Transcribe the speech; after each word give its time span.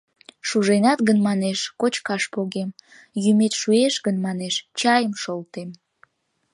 Шуженат 0.47 0.99
гын, 1.07 1.17
манеш, 1.27 1.59
кочкаш 1.81 2.23
погем; 2.33 2.69
йӱмет 3.23 3.53
шуэш 3.61 3.95
гын, 4.05 4.15
манеш, 4.25 4.55
чайым 4.79 5.13
шолтем... 5.21 5.69